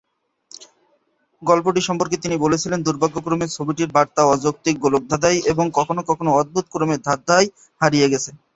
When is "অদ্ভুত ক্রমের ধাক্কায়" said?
6.39-7.47